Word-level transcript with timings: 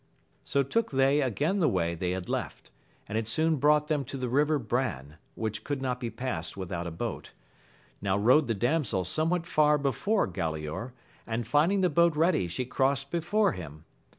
So 0.43 0.63
took 0.63 0.89
they 0.89 1.21
again 1.21 1.59
the 1.59 1.69
way 1.69 1.93
they 1.93 2.09
had 2.09 2.27
left, 2.27 2.71
and 3.07 3.19
it 3.19 3.27
soon 3.27 3.57
brought 3.57 3.87
them 3.87 4.03
to 4.05 4.17
the 4.17 4.29
river 4.29 4.57
Bran, 4.57 5.17
which 5.35 5.63
could 5.63 5.79
not 5.79 5.99
be 5.99 6.09
passed 6.09 6.57
without 6.57 6.87
a 6.87 6.89
boat. 6.89 7.33
Now 8.01 8.17
rode 8.17 8.47
the 8.47 8.55
damsel 8.55 9.05
somewhat 9.05 9.45
far 9.45 9.77
before 9.77 10.27
Galaor, 10.27 10.93
and 11.27 11.47
finding 11.47 11.81
the 11.81 11.89
boat 11.91 12.15
ready 12.15 12.47
she 12.47 12.65
crossed 12.65 13.11
before 13.11 13.51
him. 13.51 13.85